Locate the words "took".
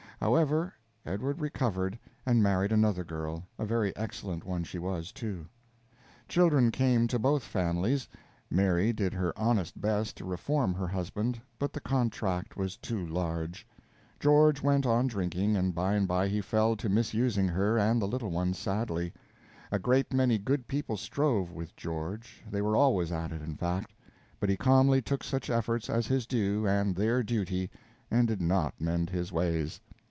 25.01-25.23